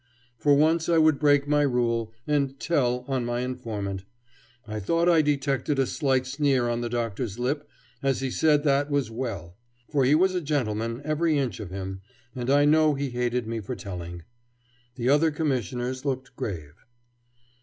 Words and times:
For 0.39 0.55
once 0.55 0.89
I 0.89 0.97
would 0.97 1.19
break 1.19 1.47
my 1.47 1.61
rule 1.61 2.11
and 2.25 2.59
"tell 2.59 3.05
on" 3.07 3.23
my 3.23 3.41
informant. 3.41 4.03
I 4.67 4.79
thought 4.79 5.07
I 5.07 5.21
detected 5.21 5.77
a 5.77 5.85
slight 5.85 6.25
sneer 6.25 6.67
on 6.67 6.81
the 6.81 6.89
Doctor's 6.89 7.37
lip 7.37 7.69
as 8.01 8.19
he 8.19 8.31
said 8.31 8.63
that 8.63 8.89
was 8.89 9.11
well; 9.11 9.57
for 9.91 10.03
he 10.03 10.15
was 10.15 10.33
a 10.33 10.41
gentleman, 10.41 11.03
every 11.05 11.37
inch 11.37 11.59
of 11.59 11.69
him, 11.69 12.01
and 12.35 12.49
I 12.49 12.65
know 12.65 12.95
he 12.95 13.11
hated 13.11 13.45
me 13.45 13.59
for 13.59 13.75
telling. 13.75 14.23
The 14.95 15.07
other 15.07 15.29
Commissioners 15.29 16.03
looked 16.03 16.35
grave. 16.35 16.73